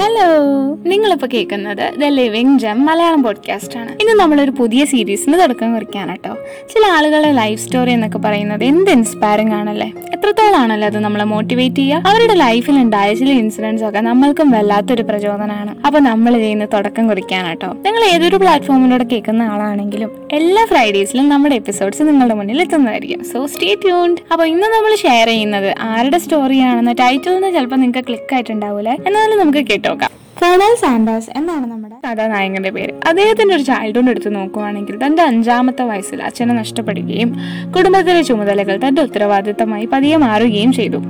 Hello 0.00 0.44
നിങ്ങളിപ്പോൾ 0.86 1.26
കേൾക്കുന്നത് 1.26 2.00
the 2.00 2.04
living 2.04 2.60
jam 2.60 2.86
Malayalam 2.86 3.22
podcast 3.22 3.78
ആണ്. 3.78 3.92
ഇന്ന് 3.92 4.12
നമ്മളൊരു 4.12 4.50
പുതിയ 4.50 4.84
സീരീസിന് 4.84 5.40
തുടക്കം 5.40 5.74
കുറിക്കാണ് 5.74 6.08
കേട്ടോ. 6.08 6.34
ചില 6.68 6.86
ആളുകളുടെ 6.86 7.32
ലൈഫ് 7.32 7.60
സ്റ്റോറി 7.60 7.90
എന്നൊക്കെ 7.90 8.18
പറയുന്നത് 8.18 8.64
എന്ത് 8.64 8.90
ഇൻസ്പയറിംഗ് 8.90 9.54
ആണല്ലേ? 9.54 9.92
എത്രത്തോളാണല്ലോ 10.12 10.86
അത് 10.86 10.98
നമ്മളെ 10.98 11.24
മോട്ടിവേറ്റ് 11.24 11.76
ചെയ്യുക? 11.76 12.02
അവരുടെ 12.06 12.34
ലൈഫിൽ 12.34 12.78
ഉണ്ടായ 12.78 13.14
ചില 13.14 13.30
ഇൻസിഡൻസ് 13.30 13.84
ഒക്കെ 13.84 14.00
നമ്മൾക്കും 14.00 14.50
വല്ലാത്തൊരു 14.50 15.02
പ്രചോദനമാണ്. 15.02 15.76
അപ്പൊ 15.86 16.00
നമ്മൾ 16.00 16.34
ചെയ്യുന്ന 16.34 16.64
തുടക്കം 16.64 17.08
കുറിക്കാണ് 17.08 17.48
കേട്ടോ. 17.48 17.72
നിങ്ങൾ 17.72 18.04
ഏതൊരു 18.04 18.36
പ്ലാറ്റ്ഫോമിലൂടെ 18.36 19.04
കേൾക്കുന്ന 19.04 19.42
ആളാണെങ്കിലും 19.42 20.10
എല്ലാ 20.32 20.64
ഫ്രൈഡേസിലും 20.64 21.28
നമ്മുടെ 21.28 21.54
എപ്പിസോഡ്സ് 21.54 22.02
നിങ്ങളുടെ 22.02 22.34
മുന്നിൽ 22.34 22.60
എത്തുന്നതായിരിക്കും. 22.60 23.24
സോ 23.24 23.46
സ്റ്റേ 23.46 23.74
ട്യൂൺഡ് 23.74 24.18
അപ്പൊ 24.32 24.46
ഇന്ന് 24.46 24.62
നമ്മൾ 24.62 24.96
ഷെയർ 24.96 25.26
ചെയ്യുന്നത് 25.26 25.74
ആരുടെ 25.80 26.18
സ്റ്റോറിയാണെന്ന് 26.18 26.94
ടൈറ്റിൽ 27.00 27.34
നിന്ന് 27.34 27.52
ചിലപ്പോൾ 27.52 27.76
നിങ്ങൾക്ക് 27.76 28.08
ക്ലിക്ക് 28.08 28.34
ആയിട്ടുണ്ടാവൂലേ. 28.34 28.92
എന്നാലും 28.92 29.38
നമുക്ക് 29.38 29.58
കേട്ടോക്കാം 29.88 30.14
കേണൽ 30.42 30.72
സാൻഡേഴ്സ് 30.80 31.30
എന്നാണ് 31.36 31.66
നമ്മുടെ 31.70 31.96
കഥാനായകന്റെ 32.06 32.70
പേര്. 32.70 32.92
അദ്ദേഹത്തിന്റെ 33.06 33.54
ഒരു 33.54 33.62
ചൈൽഡ്ഹുഡ് 33.62 34.10
എടുത്ത് 34.10 34.34
നോക്കുവാണെങ്കിൽ 34.34 35.06
തന്റെ 35.06 35.22
അഞ്ചാമത്തെ 35.22 35.82
വയസ്സിൽ 35.82 36.22
അച്ഛനെ 36.22 36.54
നഷ്ടപ്പെടുകയും 36.54 37.30
കുടുംബത്തിലെ 37.76 38.22
ചുമതലകൾ 38.22 38.76
തന്റെ 38.88 39.02
ഉത്തരവാദിത്തമായി 39.02 39.86
പതിയെ 39.86 40.16
മാറുകയും 40.16 40.72
ചെയ്തു. 40.72 41.00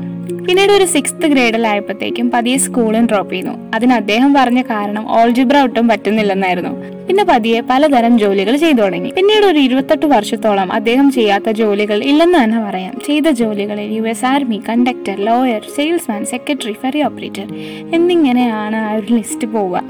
പിന്നീട് 0.48 0.72
ഒരു 0.72 0.84
സിക്സ്ത് 0.84 1.26
ഗ്രേഡിലായപ്പോഴത്തേക്കും 1.26 2.30
പതിയെ 2.30 2.56
സ്കൂളും 2.56 3.06
ഡ്രോപ്പ് 3.06 3.34
ചെയ്തു 3.34 3.48
അതിന് 3.74 3.92
അദ്ദേഹം 3.92 4.34
പറഞ്ഞ 4.34 4.62
കാരണം 4.62 5.20
ഓൾജിബ്ര 5.20 5.56
ഒട്ടും 5.58 5.88
പറ്റുന്നില്ലെന്നായിരുന്നു. 5.88 6.70
പിന്നെ 7.08 7.24
പതിയെ 7.24 7.60
പലതരം 7.60 8.18
ജോലികൾ 8.18 8.56
ചെയ്തു 8.56 8.76
തുടങ്ങി. 8.76 9.10
പിന്നീട് 9.10 9.46
ഒരു 9.46 9.58
ഇരുപത്തെട്ട് 9.58 10.06
വർഷത്തോളം 10.06 10.72
അദ്ദേഹം 10.72 11.10
ചെയ്യാത്ത 11.10 11.50
ജോലികൾ 11.50 12.04
ഇല്ലെന്ന് 12.04 12.38
തന്നെ 12.44 12.60
പറയാം. 12.60 12.94
ചെയ്ത 13.06 13.28
ജോലികളിൽ 13.30 13.92
U 13.92 14.02
S 14.02 14.24
army 14.24 14.62
conductor 14.68 15.20
lawyer 15.20 15.60
salesman 15.76 16.24
secretary 16.24 16.72
ferry 16.72 17.02
operator 17.02 17.46
എന്നിങ്ങനെയാണ് 17.94 18.76
ആ 18.76 18.92
ഒരു 18.92 19.14
ലിസ്റ്റ് 19.14 19.48
പോവുക. 19.48 19.82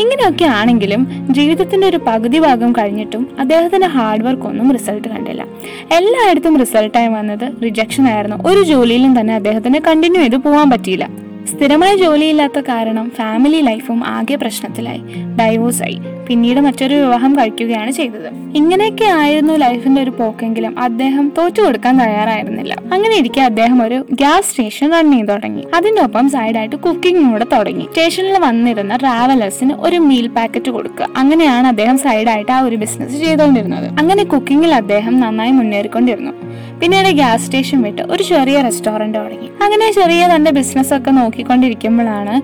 ഇങ്ങനെയൊക്കെ 0.00 0.44
ആണെങ്കിലും 0.44 1.26
ജീവിതത്തിന്റെ 1.30 1.86
ഒരു 1.86 1.96
പകുതി 1.96 2.38
ഭാഗം 2.38 2.72
കഴിഞ്ഞിട്ടും 2.72 3.36
അദ്ദേഹത്തിന്റെ 3.38 3.86
ഹാർഡ് 3.86 4.22
വർക്ക് 4.22 4.42
ഒന്നും 4.42 4.72
റിസൾട്ട് 4.72 5.08
കണ്ടില്ല. 5.08 5.42
എല്ലായിടത്തും 5.92 6.58
റിസൾട്ടായി 6.58 7.08
വന്നത് 7.08 7.62
റിജക്ഷൻ 7.64 8.08
ആയിരുന്നു. 8.08 8.36
ഒരു 8.48 8.62
ജോലിയിലും 8.62 9.20
തന്നെ 9.20 9.34
അദ്ദേഹത്തിന് 9.34 9.78
കണ്ടിന്യൂ 9.92 10.22
ചെയ്ത് 10.22 10.38
പോകാൻ 10.48 10.68
പറ്റിയില്ല. 10.70 11.04
സ്ഥിരമായ 11.48 11.96
ജോലിയില്ലാത്ത 11.96 12.60
കാരണം 12.60 13.10
ഫാമിലി 13.10 13.60
ലൈഫും 13.60 14.06
ആകെ 14.06 14.34
പ്രശ്നത്തിലായി. 14.34 15.02
ഡൈവോഴ്സായി 15.40 16.00
പിന്നീട് 16.28 16.60
മറ്റൊരു 16.60 16.94
വിവാഹം 16.94 17.32
കഴിക്കുകയാണ് 17.36 17.90
ചെയ്തത്. 17.90 18.28
ഇങ്ങനെയൊക്കെ 18.56 19.04
ആയിരുന്നു 19.04 19.54
ലൈഫിന്റെ 19.54 20.02
ഒരു 20.02 20.10
പോക്കെങ്കിലും 20.10 20.80
അദ്ദേഹം 20.80 21.32
തോറ്റു 21.38 21.62
കൊടുക്കാൻ 21.62 21.98
തയ്യാറായിരുന്നില്ല. 21.98 22.74
അങ്ങനെ 22.92 23.16
ഇരിക്കെ 23.16 23.40
അദ്ദേഹം 23.40 23.82
ഒരു 23.82 24.06
ഗ്യാസ് 24.12 24.50
സ്റ്റേഷൻ 24.50 24.92
റൺ 24.92 25.12
ചെയ്ത് 25.12 25.28
തുടങ്ങി. 25.28 25.64
അതിന്റെ 25.74 26.02
ഒപ്പം 26.02 26.28
സൈഡായിട്ട് 26.30 26.76
കുക്കിംഗ് 26.76 27.32
കൂടെ 27.32 27.46
തുടങ്ങി. 27.52 27.82
സ്റ്റേഷനിൽ 27.82 28.38
വന്നിരുന്ന 28.38 28.96
ട്രാവലേഴ്സിന് 28.96 29.74
ഒരു 29.78 29.96
മീൽ 29.96 30.28
പാക്കറ്റ് 30.28 30.70
കൊടുക്കുക. 30.70 31.08
അങ്ങനെയാണ് 31.16 31.66
അദ്ദേഹം 31.66 31.98
സൈഡായിട്ട് 31.98 32.52
ആ 32.52 32.60
ഒരു 32.60 32.76
ബിസിനസ് 32.76 33.16
ചെയ്തുകൊണ്ടിരുന്നത് 33.16 33.98
അങ്ങനെ 33.98 34.24
കുക്കിങ്ങിൽ 34.24 34.74
അദ്ദേഹം 34.74 35.20
നന്നായി 35.20 35.50
മുന്നേറിക്കൊണ്ടിരുന്നു. 35.50 36.32
പിന്നീട് 36.80 37.08
ഗ്യാസ് 37.08 37.44
സ്റ്റേഷൻ 37.44 37.82
വിട്ട് 37.82 38.02
ഒരു 38.02 38.22
ചെറിയ 38.22 38.62
റെസ്റ്റോറന്റ് 38.62 39.18
തുടങ്ങി. 39.18 39.48
അങ്ങനെ 39.64 39.92
ചെറിയ 39.92 40.28
തന്റെ 40.34 40.50
ബിസിനസ് 40.50 40.94
ഒക്കെ 40.94 41.10
നോക്കിക്കൊണ്ടിരിക്കുമ്പോഴാണ് 41.32 42.34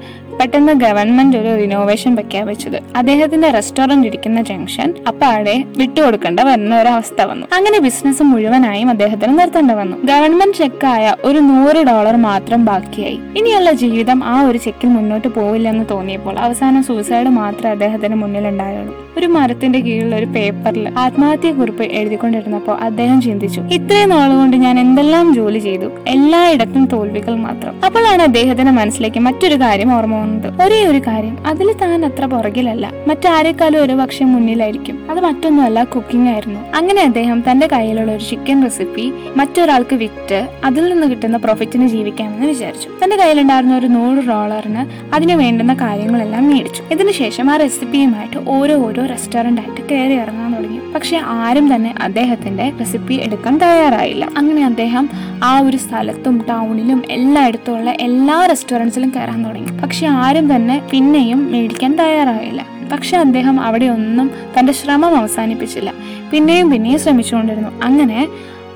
പെട്ടെന്ന് 0.40 0.72
ഗവൺമെന്റ് 0.72 1.36
ഒരു 1.36 1.56
റിനോവേഷൻ 1.56 2.16
പ്രഖ്യാപിച്ചത്. 2.16 2.78
അദ്ദേഹത്തിന്റെ 2.96 3.50
റെസ്റ്റോറന്റ് 3.50 4.06
ഇരിക്കുന്ന 4.06 4.42
ജംഗ്ഷൻ 4.42 4.94
അപ്പാടെ 5.08 5.64
വിട്ടുകൊടുക്കേണ്ട 5.76 6.40
വരുന്ന 6.40 6.80
ഒരു 6.80 6.88
അവസ്ഥ 6.88 7.22
വന്നു. 7.22 7.46
അങ്ങനെ 7.52 7.78
ബിസിനസ് 7.78 8.22
മുഴുവനായും 8.22 8.90
അദ്ദേഹത്തിന് 8.90 9.38
നിർത്തേണ്ടി 9.38 9.74
വന്നു. 9.74 9.96
ഗവൺമെന്റ് 10.04 10.56
ചെക്കായ 10.56 11.16
ഒരു 11.24 11.38
നൂറ് 11.38 11.76
ഡോളർ 11.76 12.16
മാത്രം 12.16 12.64
ബാക്കിയായി. 12.64 13.20
ഇനിയുള്ള 13.36 13.72
ജീവിതം 13.72 14.24
ആ 14.24 14.42
ഒരു 14.42 14.58
ചെക്കിൽ 14.58 14.88
മുന്നോട്ട് 14.88 15.28
പോവില്ലെന്ന് 15.28 15.84
തോന്നിയപ്പോൾ 15.90 16.38
അവസാനം 16.38 16.82
സൂസൈഡ് 16.82 17.26
മാത്രമേ 17.26 17.70
അദ്ദേഹത്തിന് 17.70 18.14
മുന്നിൽ 18.14 18.48
ഉണ്ടായുള്ളൂ 18.48 18.94
ഒരു 19.18 19.26
മരത്തിന്റെ 19.26 19.78
കീഴിൽ 19.80 20.14
ഒരു 20.14 20.26
പേപ്പറിൽ 20.26 20.98
ആത്മഹത്യ 20.98 21.52
കുറിപ്പ് 21.52 21.82
എഴുതിക്കൊണ്ടിരുന്നപ്പോൾ 21.82 22.76
അദ്ദേഹം 22.80 23.20
ചിന്തിച്ചു 23.20 23.60
ഇത്രയും 23.60 24.08
നാളുകൊണ്ട് 24.08 24.56
ഞാൻ 24.56 24.80
എന്തെല്ലാം 24.80 25.34
ജോലി 25.34 25.58
ചെയ്തു? 25.58 25.90
എല്ലായിടത്തും 26.08 26.86
തോൽവികൾ 26.86 27.34
മാത്രം. 27.34 27.74
അപ്പോഴാണ് 27.84 28.22
അദ്ദേഹത്തിന്റെ 28.22 28.72
മനസ്സിലേക്ക് 28.72 29.20
മറ്റൊരു 29.20 29.54
കാര്യം 29.54 29.96
ഓർമ്മ 29.96 30.27
വന്നത് 30.28 30.62
ഒരേ 30.62 30.84
ഒരു 30.84 30.98
കാര്യം 30.98 31.46
അതിൽ 31.46 31.72
താൻ 31.72 32.04
അത്ര 32.04 32.24
പുറകിലല്ല. 32.24 32.92
മറ്റാരെക്കാളും 33.08 33.82
ഒരു 33.82 33.92
പക്ഷെ 33.92 34.24
മുന്നിലായിരിക്കും. 34.24 35.10
അത് 35.10 35.20
മറ്റൊന്നുമല്ല 35.20 35.84
കുക്കിംഗ് 35.84 36.30
ആയിരുന്നു. 36.30 36.60
അങ്ങനെ 36.74 37.02
അദ്ദേഹം 37.02 37.44
തന്റെ 37.50 37.66
കയ്യിലുള്ള 37.66 38.12
ഒരു 38.12 38.24
ചിക്കൻ 38.24 38.62
റെസിപ്പി 38.62 39.12
മറ്റൊരാൾക്ക് 39.36 39.96
വിറ്റ് 39.96 40.48
അതിൽ 40.64 40.92
നിന്ന് 40.92 41.06
കിട്ടുന്ന 41.06 41.36
പ്രോഫിറ്റിന് 41.36 41.88
ജീവിക്കാമെന്ന് 41.88 42.46
വിചാരിച്ചു. 42.46 42.88
തന്റെ 43.04 43.16
കയ്യിലുണ്ടായിരുന്ന 43.16 43.76
ഒരു 43.78 43.86
നൂറ് 43.86 44.24
ഡോളറിന് 44.24 45.14
അതിന് 45.14 45.32
വേണ്ടുന്ന 45.32 45.74
കാര്യങ്ങളെല്ലാം 45.74 46.48
മേടിച്ചു. 46.48 46.82
ഇതിനുശേഷം 46.90 47.50
ആ 47.50 47.56
റെസിപ്പിയുമായിട്ട് 47.56 48.50
ഓരോ 48.50 48.76
ഓരോ 48.86 49.06
റെസ്റ്റോറന്റ് 49.06 49.60
ആയിട്ട് 49.60 49.88
കയറി 49.88 50.12
ഇറങ്ങാൻ 50.12 50.54
തുടങ്ങി. 50.56 50.77
പക്ഷെ 50.98 51.20
ആരും 51.24 51.74
തന്നെ 51.74 51.94
അദ്ദേഹത്തിന്റെ 52.02 52.72
റെസിപ്പി 52.80 53.14
എടുക്കാൻ 53.14 53.58
തയ്യാറായില്ല. 53.58 54.28
അങ്ങനെ 54.36 54.64
അദ്ദേഹം 54.64 55.08
ആ 55.44 55.60
ഒരു 55.60 55.76
സ്ഥലത്തും 55.76 56.44
ടൗണിലും 56.48 57.02
എല്ലായിടത്തും 57.10 57.78
ഉള്ള 57.78 57.90
എല്ലാ 57.90 58.46
റെസ്റ്റോറന്റ്സിലും 58.46 59.12
കയറാൻ 59.16 59.44
തുടങ്ങി. 59.44 59.80
പക്ഷെ 59.80 60.06
ആരും 60.06 60.56
തന്നെ 60.56 60.82
പിന്നെയും 60.90 61.52
മേടിക്കാൻ 61.52 61.96
തയ്യാറായില്ല. 61.96 62.66
പക്ഷെ 62.92 63.16
അദ്ദേഹം 63.16 63.60
അവിടെ 63.60 63.84
ഒന്നും 63.84 64.30
തന്റെ 64.58 64.72
ശ്രമം 64.72 65.16
അവസാനിപ്പിച്ചില്ല. 65.16 65.92
പിന്നെയും 66.30 66.70
പിന്നെയും 66.70 66.98
ശ്രമിച്ചുകൊണ്ടിരുന്നു. 66.98 67.82
അങ്ങനെ 67.82 68.26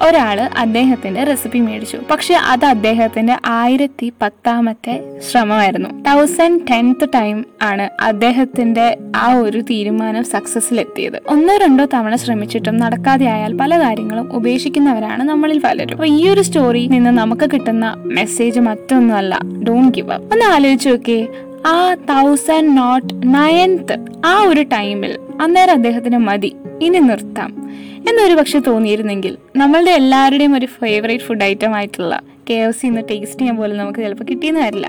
ഒരാൾ 0.08 0.40
അദ്ദേഹത്തിന്റെ 0.58 1.24
റെസിപ്പി 1.24 1.58
മേടിച്ചു. 1.58 1.98
പക്ഷെ 2.10 2.34
അത് 2.34 2.64
അദ്ദേഹത്തിന്റെ 2.64 3.36
ആയിരത്തി 3.46 4.12
പത്താമത്തെ 4.22 5.20
ശ്രമമായിരുന്നു. 5.30 5.88
തൗസൻഡ് 5.88 6.60
ടെൻത്ത് 6.70 7.08
ടൈം 7.14 7.44
ആണ് 7.62 7.90
അദ്ദേഹത്തിന്റെ 8.02 8.98
ആ 9.16 9.34
ഒരു 9.34 9.60
തീരുമാനം 9.60 10.24
സക്സസിലെത്തിയത് 10.24 11.18
ഒന്നോ 11.28 11.56
രണ്ടോ 11.56 11.84
തവണ 11.94 12.16
ശ്രമിച്ചിട്ടും 12.16 12.76
നടക്കാതെ 12.76 13.26
ആയാൽ 13.26 13.54
പല 13.56 13.78
കാര്യങ്ങളും 13.78 14.32
ഉപേക്ഷിക്കുന്നവരാണ് 14.32 15.22
നമ്മളിൽ 15.22 15.60
പലരും. 15.64 15.94
അപ്പൊ 15.94 16.06
ഈ 16.06 16.28
ഒരു 16.28 16.40
സ്റ്റോറിയിൽ 16.40 16.90
നിന്ന് 16.90 17.10
നമുക്ക് 17.10 17.48
കിട്ടുന്ന 17.50 17.94
മെസ്സേജ് 17.98 18.60
മറ്റൊന്നുമല്ല. 18.60 19.38
ഡോൺ 19.68 19.88
ഗിവ് 19.90 20.12
അപ്പ് 20.12 20.32
ഒന്ന് 20.32 20.44
ആലോചിച്ച് 20.44 20.88
നോക്കേ 20.88 21.26
ആ 21.66 21.94
തൗസൻഡ് 21.94 22.78
നോട്ട് 22.78 23.14
നയൻത്ത് 23.34 23.96
ആ 24.26 24.42
ഒരു 24.48 24.62
ടൈമിൽ 24.62 25.18
അന്നേരം 25.40 25.72
അദ്ദേഹത്തിന് 25.72 26.18
മതി. 26.18 26.52
ഇനി 26.84 26.98
നിർത്താം. 26.98 27.70
എന്നൊരു 28.08 28.34
പക്ഷെ 28.34 28.58
തോന്നിയിരുന്നെങ്കിൽ 28.58 29.36
നമ്മളുടെ 29.56 29.90
എല്ലാവരുടെയും 29.90 30.54
ഒരു 30.54 30.66
ഫേവറേറ്റ് 30.66 31.24
ഫുഡ് 31.24 31.44
ഐറ്റം 31.44 31.74
ആയിട്ടുള്ള 31.74 32.20
കെ 32.50 32.54
എഫ് 32.54 32.80
സി 32.80 32.86
ഇന്ന് 32.86 33.02
ടേസ്റ്റ് 33.10 33.40
ചെയ്യാൻ 33.40 33.56
പോലും 33.56 33.76
നമുക്ക് 33.76 33.98
ചിലപ്പോൾ 33.98 34.24
കിട്ടിയെന്ന് 34.24 34.60
വരില്ല. 34.60 34.86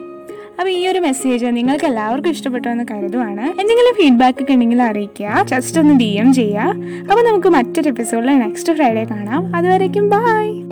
അപ്പോൾ 0.60 0.70
ഈ 0.70 0.88
ഒരു 0.88 1.00
മെസ്സേജ് 1.00 1.46
നിങ്ങൾക്ക് 1.46 1.86
എല്ലാവർക്കും 1.86 2.30
ഇഷ്ടപ്പെട്ടോ 2.30 2.70
എന്ന് 2.70 2.84
കരുതുവാണ്. 2.92 3.46
എന്തെങ്കിലും 3.46 3.94
ഫീഡ്ബാക്ക് 3.96 4.42
ഒക്കെ 4.42 4.54
ഉണ്ടെങ്കിൽ 4.54 4.82
അറിയിക്കുക. 4.82 5.46
ജസ്റ്റ് 5.48 5.80
ഒന്ന് 5.80 6.00
ഡി 6.00 6.04
എം 6.04 6.34
ചെയ്യുക. 6.34 6.76
അപ്പോൾ 7.12 7.24
നമുക്ക് 7.24 7.48
മറ്റൊരു 7.48 7.90
എപ്പിസോഡിൽ 7.90 8.28
നെക്സ്റ്റ് 8.28 8.74
ഫ്രൈഡേ 8.74 9.04
കാണാം. 9.04 9.56
അതുവരേക്കും 9.56 10.10
ബൈ 10.10 10.63